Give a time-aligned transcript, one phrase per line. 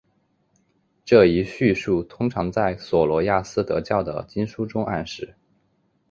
[1.05, 5.35] 这一叙述通常在琐罗亚斯德教的经书中暗示。